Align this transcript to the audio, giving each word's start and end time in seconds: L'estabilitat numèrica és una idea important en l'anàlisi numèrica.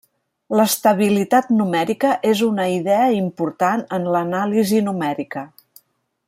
L'estabilitat 0.59 1.51
numèrica 1.57 2.13
és 2.29 2.41
una 2.47 2.65
idea 2.77 3.05
important 3.19 3.85
en 3.99 4.09
l'anàlisi 4.17 4.83
numèrica. 4.91 5.47